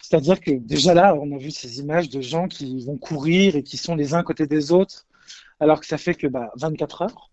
C'est-à-dire 0.00 0.40
que 0.40 0.50
déjà 0.50 0.94
là, 0.94 1.14
on 1.14 1.34
a 1.34 1.38
vu 1.38 1.50
ces 1.50 1.78
images 1.80 2.08
de 2.10 2.20
gens 2.20 2.48
qui 2.48 2.84
vont 2.84 2.98
courir 2.98 3.56
et 3.56 3.62
qui 3.62 3.76
sont 3.76 3.94
les 3.94 4.14
uns 4.14 4.18
à 4.18 4.22
côté 4.22 4.46
des 4.46 4.72
autres, 4.72 5.06
alors 5.60 5.80
que 5.80 5.86
ça 5.86 5.98
fait 5.98 6.14
que 6.14 6.26
bah, 6.26 6.50
24 6.56 7.02
heures. 7.02 7.30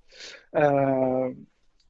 Euh, 0.55 1.31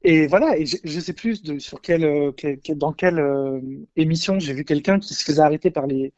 et 0.02 0.26
voilà, 0.26 0.56
et 0.58 0.66
je, 0.66 0.76
je 0.84 1.00
sais 1.00 1.12
plus 1.12 1.42
de, 1.42 1.58
sur 1.58 1.80
quelle, 1.80 2.04
euh, 2.04 2.32
quelle- 2.32 2.58
quelle- 2.60 2.78
dans 2.78 2.92
quelle 2.92 3.18
euh, 3.18 3.60
émission 3.96 4.38
j'ai 4.38 4.52
vu 4.54 4.64
quelqu'un 4.64 4.98
qui 4.98 5.14
se 5.14 5.24
faisait 5.24 5.40
arrêter 5.42 5.70
par 5.70 5.86
les, 5.86 6.12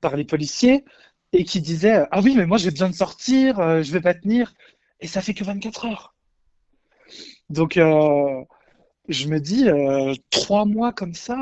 par 0.00 0.16
les 0.16 0.24
policiers 0.24 0.84
et 1.32 1.44
qui 1.44 1.60
disait 1.60 2.06
Ah 2.12 2.20
oui, 2.22 2.34
mais 2.36 2.46
moi 2.46 2.58
j'ai 2.58 2.70
besoin 2.72 2.90
de 2.90 2.94
sortir, 2.94 3.60
euh, 3.60 3.82
je 3.82 3.92
vais 3.92 4.00
pas 4.02 4.14
tenir. 4.14 4.54
Et 5.00 5.08
ça 5.08 5.22
fait 5.22 5.34
que 5.34 5.44
24 5.44 5.86
heures. 5.86 6.15
Donc, 7.50 7.76
euh, 7.76 8.42
je 9.08 9.28
me 9.28 9.38
dis, 9.40 9.68
euh, 9.68 10.14
trois 10.30 10.64
mois 10.64 10.92
comme 10.92 11.14
ça. 11.14 11.38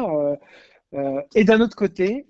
euh, 0.94 1.20
et 1.34 1.44
d'un 1.44 1.60
autre 1.60 1.76
côté, 1.76 2.26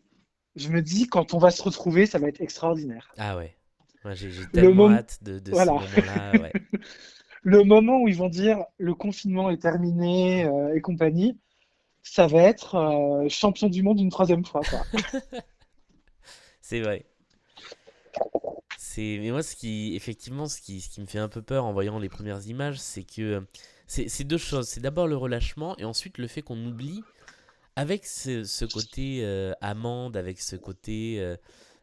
je 0.56 0.68
me 0.68 0.80
dis, 0.82 1.06
quand 1.06 1.34
on 1.34 1.38
va 1.38 1.50
se 1.50 1.62
retrouver, 1.62 2.06
ça 2.06 2.18
va 2.18 2.28
être 2.28 2.40
extraordinaire. 2.40 3.12
Ah 3.18 3.36
ouais. 3.36 3.56
Moi, 4.04 4.14
j'ai 4.14 4.30
tellement 4.52 4.74
moment- 4.84 4.96
hâte 4.96 5.18
de, 5.22 5.38
de 5.38 5.50
Voilà. 5.50 5.72
ce 5.72 5.96
moment-là. 5.96 6.32
Ouais. 6.42 6.52
Le 7.42 7.62
moment 7.62 8.00
où 8.00 8.08
ils 8.08 8.16
vont 8.16 8.30
dire 8.30 8.64
le 8.78 8.94
confinement 8.94 9.50
est 9.50 9.60
terminé 9.60 10.48
et 10.74 10.80
compagnie, 10.80 11.38
ça 12.02 12.26
va 12.26 12.42
être 12.42 13.26
champion 13.28 13.68
du 13.68 13.82
monde 13.82 14.00
une 14.00 14.10
troisième 14.10 14.44
fois. 14.46 14.62
C'est 16.62 16.80
vrai. 16.80 17.04
C'est 18.86 19.18
mais 19.18 19.30
moi 19.30 19.42
ce 19.42 19.56
qui 19.56 19.96
effectivement 19.96 20.46
ce 20.46 20.60
qui, 20.60 20.86
me 20.98 21.06
fait 21.06 21.18
un 21.18 21.30
peu 21.30 21.40
peur 21.40 21.64
en 21.64 21.72
voyant 21.72 21.98
les 21.98 22.10
premières 22.10 22.46
images, 22.46 22.78
c'est 22.78 23.02
que 23.02 23.22
euh, 23.22 23.40
c'est 23.86 24.24
deux 24.24 24.36
choses. 24.36 24.68
C'est 24.68 24.80
d'abord 24.80 25.08
le 25.08 25.16
relâchement 25.16 25.74
et 25.78 25.84
ensuite 25.84 26.18
le 26.18 26.26
fait 26.26 26.42
qu'on 26.42 26.66
oublie 26.66 27.02
avec 27.76 28.04
ce, 28.04 28.64
côté 28.66 29.20
euh, 29.24 29.52
amende, 29.62 30.18
avec 30.18 30.38
ce 30.38 30.54
côté 30.54 31.18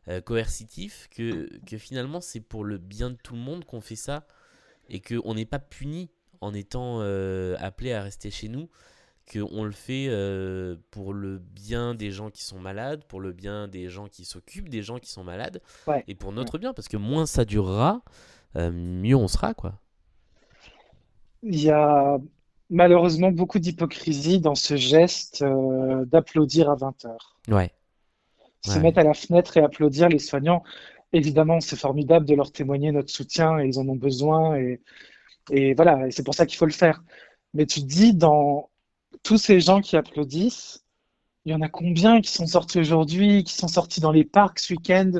euh, 0.07 0.21
coercitif, 0.21 1.09
que, 1.09 1.49
que 1.65 1.79
finalement 1.79 2.21
c'est 2.21 2.39
pour 2.39 2.63
le 2.63 2.77
bien 2.77 3.09
de 3.09 3.17
tout 3.17 3.33
le 3.33 3.41
monde 3.41 3.65
qu'on 3.65 3.81
fait 3.81 3.95
ça 3.95 4.27
et 4.87 5.01
qu'on 5.01 5.33
n'est 5.33 5.45
pas 5.45 5.59
puni 5.59 6.11
en 6.39 6.53
étant 6.53 7.01
appelé 7.57 7.93
à 7.93 8.03
rester 8.03 8.29
chez 8.29 8.47
nous, 8.47 8.69
qu'on 9.31 9.63
le 9.63 9.71
fait 9.71 10.07
euh, 10.09 10.75
pour 10.91 11.13
le 11.13 11.37
bien 11.39 11.95
des 11.95 12.11
gens 12.11 12.29
qui 12.29 12.43
sont 12.43 12.59
malades, 12.59 13.03
pour 13.05 13.19
le 13.21 13.31
bien 13.31 13.67
des 13.67 13.89
gens 13.89 14.07
qui 14.07 14.25
s'occupent 14.25 14.69
des 14.69 14.83
gens 14.83 14.99
qui 14.99 15.09
sont 15.09 15.23
malades, 15.23 15.61
Ouais. 15.87 16.03
et 16.07 16.15
pour 16.15 16.31
notre 16.33 16.57
bien, 16.57 16.73
parce 16.73 16.87
que 16.87 16.97
moins 16.97 17.25
ça 17.25 17.45
durera, 17.45 18.01
euh, 18.57 18.71
mieux 18.71 19.15
on 19.15 19.27
sera, 19.27 19.53
quoi. 19.53 19.79
Il 21.43 21.59
y 21.59 21.69
a 21.71 22.17
malheureusement 22.69 23.31
beaucoup 23.31 23.59
d'hypocrisie 23.59 24.39
dans 24.39 24.55
ce 24.55 24.75
geste 24.75 25.41
euh, 25.41 26.05
d'applaudir 26.05 26.69
à 26.69 26.75
20 26.75 27.05
heures. 27.05 27.37
Ouais. 27.47 27.71
Se 28.65 28.77
mettre 28.77 28.99
à 28.99 29.03
la 29.03 29.13
fenêtre 29.15 29.57
et 29.57 29.61
applaudir 29.61 30.07
les 30.09 30.19
soignants. 30.19 30.63
évidemment, 31.13 31.59
c'est 31.59 31.75
formidable 31.75 32.25
de 32.25 32.35
leur 32.35 32.51
témoigner 32.51 32.91
notre 32.91 33.11
soutien 33.11 33.59
et 33.59 33.67
ils 33.67 33.79
en 33.79 33.87
ont 33.89 33.95
besoin. 33.95 34.55
Et, 34.57 34.81
et 35.51 35.73
voilà, 35.73 36.07
et 36.07 36.11
c'est 36.11 36.23
pour 36.23 36.35
ça 36.35 36.45
qu'il 36.45 36.57
faut 36.57 36.65
le 36.67 36.71
faire. 36.71 37.03
Mais 37.53 37.65
tu 37.65 37.81
te 37.81 37.85
dis, 37.87 38.13
dans 38.13 38.69
tous 39.23 39.37
ces 39.37 39.59
gens 39.59 39.81
qui 39.81 39.97
applaudissent, 39.97 40.83
il 41.45 41.51
y 41.51 41.55
en 41.55 41.61
a 41.61 41.69
combien 41.69 42.21
qui 42.21 42.31
sont 42.31 42.45
sortis 42.45 42.79
aujourd'hui, 42.79 43.43
qui 43.43 43.53
sont 43.53 43.67
sortis 43.67 43.99
dans 43.99 44.11
les 44.11 44.23
parcs 44.23 44.59
ce 44.59 44.73
week-end, 44.73 45.11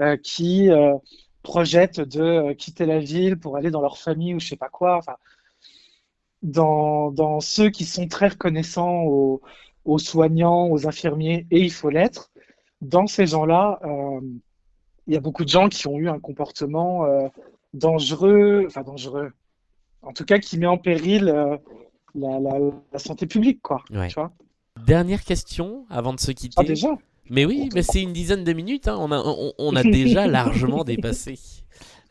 euh, 0.00 0.16
qui 0.16 0.70
euh, 0.70 0.96
projettent 1.42 2.00
de 2.00 2.22
euh, 2.22 2.54
quitter 2.54 2.86
la 2.86 2.98
ville 2.98 3.38
pour 3.38 3.56
aller 3.56 3.70
dans 3.70 3.82
leur 3.82 3.98
famille 3.98 4.34
ou 4.34 4.40
je 4.40 4.48
sais 4.48 4.56
pas 4.56 4.70
quoi. 4.70 4.96
Enfin, 4.96 5.16
dans, 6.42 7.40
ceux 7.40 7.70
qui 7.70 7.84
sont 7.84 8.08
très 8.08 8.28
reconnaissants 8.28 9.02
aux, 9.04 9.98
soignants, 9.98 10.68
aux 10.70 10.86
infirmiers, 10.88 11.46
et 11.50 11.60
il 11.60 11.72
faut 11.72 11.90
l'être, 11.90 12.30
dans 12.80 13.06
ces 13.06 13.26
gens-là, 13.26 13.78
il 15.06 15.14
y 15.14 15.16
a 15.16 15.20
beaucoup 15.20 15.44
de 15.44 15.48
gens 15.48 15.68
qui 15.68 15.86
ont 15.86 15.98
eu 15.98 16.08
un 16.08 16.18
comportement 16.18 17.06
dangereux, 17.74 18.64
enfin 18.66 18.82
dangereux, 18.82 19.32
en 20.02 20.12
tout 20.12 20.24
cas 20.24 20.38
qui 20.38 20.58
met 20.58 20.66
en 20.66 20.78
péril 20.78 21.32
la, 22.14 22.38
la- 22.40 22.58
la 22.92 22.98
santé 22.98 23.26
publique, 23.26 23.60
quoi. 23.62 23.82
Ouais. 23.90 24.08
Tu 24.08 24.14
vois 24.14 24.32
Dernière 24.86 25.22
question 25.24 25.84
avant 25.90 26.12
de 26.14 26.20
se 26.20 26.32
quitter. 26.32 26.54
Ah, 26.58 26.64
déjà? 26.64 26.88
Mais 27.30 27.44
oui, 27.44 27.68
mais 27.74 27.82
c'est 27.82 28.02
une 28.02 28.12
dizaine 28.12 28.42
de 28.44 28.52
minutes. 28.52 28.88
hein, 28.88 28.96
On, 28.98 29.12
a, 29.12 29.18
on, 29.18 29.52
on 29.58 29.76
a 29.76 29.82
déjà 29.82 30.26
largement 30.26 30.84
dépassé. 30.84 31.38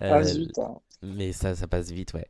Ah, 0.04 0.18
Euh, 0.18 0.46
hein. 0.58 0.78
mais 1.04 1.32
ça, 1.32 1.54
ça 1.54 1.68
passe 1.68 1.92
vite, 1.92 2.16
ouais. 2.16 2.26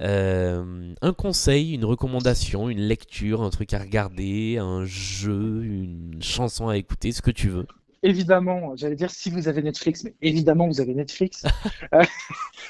Euh, 0.00 0.94
un 1.02 1.12
conseil, 1.12 1.74
une 1.74 1.84
recommandation, 1.84 2.68
une 2.70 2.78
lecture, 2.78 3.42
un 3.42 3.50
truc 3.50 3.74
à 3.74 3.80
regarder, 3.80 4.58
un 4.58 4.84
jeu, 4.84 5.64
une 5.64 6.22
chanson 6.22 6.68
à 6.68 6.76
écouter, 6.76 7.10
ce 7.10 7.20
que 7.20 7.32
tu 7.32 7.48
veux. 7.48 7.66
Évidemment, 8.02 8.76
j'allais 8.76 8.94
dire 8.94 9.10
si 9.10 9.30
vous 9.30 9.48
avez 9.48 9.62
Netflix, 9.62 10.04
mais 10.04 10.14
évidemment 10.22 10.68
vous 10.68 10.80
avez 10.80 10.94
Netflix. 10.94 11.44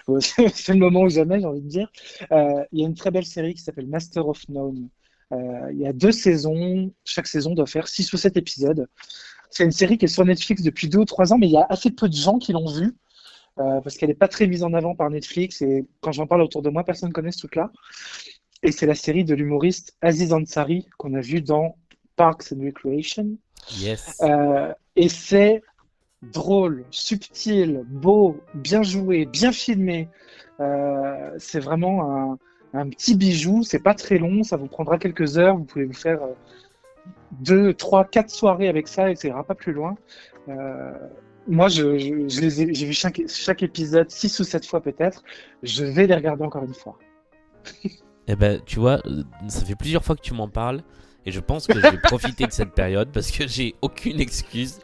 Euh, 0.09 0.21
c'est 0.21 0.73
le 0.73 0.79
moment 0.79 1.03
ou 1.03 1.09
jamais, 1.09 1.41
j'ai 1.41 1.47
envie 1.47 1.61
de 1.61 1.69
dire. 1.69 1.91
Euh, 2.33 2.65
il 2.73 2.81
y 2.81 2.85
a 2.85 2.87
une 2.87 2.95
très 2.95 3.11
belle 3.11 3.27
série 3.27 3.55
qui 3.55 3.63
s'appelle 3.63 3.87
Master 3.87 4.27
of 4.27 4.49
None. 4.49 4.89
Euh, 5.33 5.37
il 5.73 5.79
y 5.79 5.87
a 5.87 5.93
deux 5.93 6.13
saisons, 6.13 6.93
chaque 7.05 7.27
saison 7.27 7.55
doit 7.55 7.67
faire 7.67 7.89
six 7.89 8.11
ou 8.13 8.17
sept 8.17 8.37
épisodes. 8.37 8.87
C'est 9.51 9.65
une 9.65 9.73
série 9.73 9.99
qui 9.99 10.07
est 10.07 10.09
sur 10.09 10.25
Netflix 10.25 10.63
depuis 10.63 10.89
deux 10.89 11.01
ou 11.01 11.05
trois 11.05 11.33
ans, 11.33 11.39
mais 11.39 11.47
il 11.47 11.53
y 11.53 11.57
a 11.57 11.67
assez 11.69 11.91
peu 11.91 12.09
de 12.09 12.15
gens 12.15 12.39
qui 12.39 12.53
l'ont 12.53 12.71
vue 12.71 12.95
euh, 13.59 13.81
parce 13.81 13.97
qu'elle 13.97 14.09
n'est 14.09 14.15
pas 14.15 14.29
très 14.29 14.47
mise 14.47 14.63
en 14.63 14.73
avant 14.73 14.95
par 14.95 15.11
Netflix 15.11 15.63
et 15.63 15.85
quand 16.01 16.13
j'en 16.13 16.27
parle 16.27 16.43
autour 16.43 16.63
de 16.63 16.71
moi, 16.71 16.85
personne 16.85 17.09
ne 17.09 17.15
connaît 17.15 17.33
ce 17.33 17.39
truc-là. 17.39 17.71
Et 18.63 18.73
c'est 18.73 18.87
la 18.87 18.95
série 18.95 19.25
de 19.25 19.35
l'humoriste 19.35 19.97
Aziz 20.01 20.33
Ansari 20.33 20.89
qu'on 20.97 21.15
a 21.15 21.21
vu 21.21 21.43
dans 21.43 21.77
Parks 22.17 22.53
and 22.53 22.65
Recreation. 22.65 23.37
Yes. 23.79 24.17
Euh, 24.23 24.73
et 24.99 25.09
c'est 25.09 25.63
drôle, 26.23 26.85
subtil, 26.91 27.85
beau, 27.87 28.41
bien 28.53 28.83
joué, 28.83 29.27
bien 29.27 29.53
filmé. 29.53 30.09
Euh, 30.59 31.31
c'est 31.39 31.61
vraiment 31.61 32.37
un, 32.75 32.89
petit 32.91 33.15
bijou. 33.15 33.63
C'est 33.63 33.79
pas 33.79 33.95
très 33.95 34.19
long, 34.19 34.43
ça 34.43 34.57
vous 34.57 34.67
prendra 34.67 34.99
quelques 34.99 35.39
heures. 35.39 35.57
Vous 35.57 35.65
pouvez 35.65 35.85
vous 35.85 35.95
faire 35.95 36.21
euh, 36.21 36.35
deux, 37.31 37.73
trois, 37.75 38.05
quatre 38.05 38.31
soirées 38.31 38.67
avec 38.67 38.89
ça 38.89 39.09
et 39.09 39.15
ça 39.15 39.29
ira 39.29 39.45
pas 39.45 39.55
plus 39.55 39.73
loin. 39.73 39.97
Euh, 40.49 40.93
moi, 41.47 41.69
j'ai 41.69 41.97
vu 41.97 42.93
chaque, 42.93 43.23
chaque 43.29 43.63
épisode 43.63 44.11
six 44.11 44.37
ou 44.41 44.45
sept 44.45 44.67
fois 44.67 44.81
peut-être. 44.81 45.23
Je 45.63 45.85
vais 45.85 46.09
les 46.09 46.15
regarder 46.15 46.43
encore 46.43 46.65
une 46.65 46.75
fois. 46.75 46.99
Eh 48.31 48.37
ben, 48.37 48.61
tu 48.67 48.79
vois, 48.79 49.01
ça 49.49 49.65
fait 49.65 49.75
plusieurs 49.75 50.05
fois 50.05 50.15
que 50.15 50.21
tu 50.21 50.35
m'en 50.35 50.51
parles. 50.51 50.83
Et 51.27 51.33
je 51.33 51.41
pense 51.41 51.67
que 51.67 51.75
je 51.81 51.87
vais 51.89 51.99
profiter 51.99 52.47
de 52.47 52.53
cette 52.53 52.73
période 52.73 53.11
parce 53.13 53.31
que 53.31 53.47
j'ai 53.47 53.75
aucune 53.83 54.21
excuse. 54.21 54.79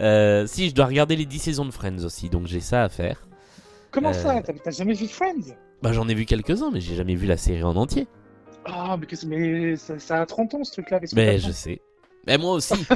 Euh, 0.00 0.46
si, 0.46 0.68
je 0.68 0.74
dois 0.74 0.86
regarder 0.86 1.16
les 1.16 1.24
10 1.26 1.38
saisons 1.38 1.64
de 1.64 1.70
Friends 1.70 2.04
aussi, 2.04 2.28
donc 2.28 2.46
j'ai 2.46 2.60
ça 2.60 2.84
à 2.84 2.88
faire. 2.88 3.26
Comment 3.90 4.10
Euh, 4.10 4.12
ça 4.12 4.42
T'as 4.42 4.52
t'as 4.52 4.70
jamais 4.70 4.92
vu 4.94 5.08
Friends? 5.08 5.54
Bah, 5.82 5.92
j'en 5.92 6.08
ai 6.08 6.14
vu 6.14 6.24
quelques-uns, 6.26 6.70
mais 6.70 6.80
j'ai 6.80 6.94
jamais 6.94 7.14
vu 7.14 7.26
la 7.26 7.36
série 7.36 7.62
en 7.62 7.74
entier. 7.76 8.06
Ah, 8.64 8.96
mais, 8.98 9.06
que- 9.06 9.26
mais 9.26 9.76
ça, 9.76 9.98
ça 9.98 10.20
a 10.20 10.26
30 10.26 10.54
ans 10.54 10.64
ce 10.64 10.72
truc-là. 10.72 11.00
Mais 11.14 11.38
je 11.38 11.50
sais. 11.52 11.80
Mais 12.26 12.36
moi 12.38 12.52
aussi. 12.52 12.74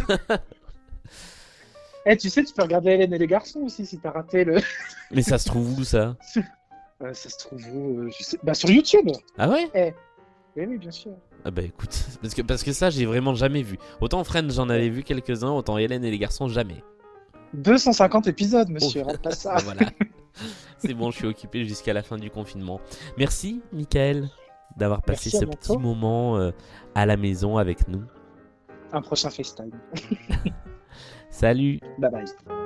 Eh, 2.05 2.17
tu 2.17 2.29
sais, 2.31 2.43
tu 2.43 2.53
peux 2.53 2.63
regarder 2.63 2.91
Hélène 2.91 3.13
et 3.15 3.19
les 3.19 3.29
garçons 3.29 3.61
aussi 3.61 3.87
si 3.87 3.97
t'as 3.99 4.11
raté 4.11 4.43
le. 4.45 4.61
mais 5.13 5.23
ça 5.23 5.39
se 5.39 5.47
trouve 5.47 5.79
où 5.79 5.85
ça? 5.85 6.17
Euh, 7.05 7.13
ça 7.15 7.29
se 7.31 7.37
trouve 7.39 7.61
où 7.75 7.99
euh, 8.03 8.11
je 8.17 8.23
sais... 8.23 8.39
Bah, 8.45 8.55
sur 8.55 8.71
YouTube 8.71 9.09
Ah 9.37 9.49
ouais? 9.49 9.93
Oui, 10.57 10.65
oui, 10.69 10.79
bien 10.79 10.91
sûr. 10.91 11.13
Ah 11.45 11.51
bah 11.51 11.63
écoute, 11.63 12.07
parce 12.23 12.35
que, 12.35 12.43
parce 12.43 12.63
que 12.63 12.73
ça 12.73 12.91
j'ai 12.91 13.07
vraiment 13.07 13.35
jamais 13.35 13.63
vu. 13.63 13.79
Autant 14.01 14.23
Friends 14.25 14.51
j'en 14.51 14.69
avais 14.69 14.89
vu 14.91 15.03
quelques-uns, 15.03 15.51
autant 15.51 15.79
Hélène 15.79 16.05
et 16.05 16.11
les 16.11 16.19
garçons 16.19 16.49
jamais. 16.49 16.83
250 17.55 18.27
épisodes, 18.29 18.69
monsieur, 18.71 19.03
Oh. 19.07 19.13
pas 19.23 19.31
ça. 19.33 19.55
Ah, 19.57 19.61
voilà. 19.65 19.83
C'est 20.79 20.95
bon, 20.95 21.11
je 21.11 21.19
suis 21.19 21.27
occupé 21.27 21.65
jusqu'à 21.65 21.93
la 21.93 22.03
fin 22.03 22.17
du 22.17 22.31
confinement. 22.31 22.81
Merci 23.19 23.61
Michael 23.73 24.29
d'avoir 24.77 25.03
passé 25.03 25.31
Merci 25.33 25.39
ce 25.39 25.45
petit 25.45 25.79
moment 25.79 26.39
euh, 26.39 26.51
à 26.95 27.05
la 27.07 27.17
maison 27.19 27.59
avec 27.59 27.87
nous. 27.89 28.03
Un 28.93 29.03
prochain 29.03 29.31
FaceTime. 29.31 29.71
Salut 31.31 31.81
Bye 31.99 32.11
bye. 32.11 32.62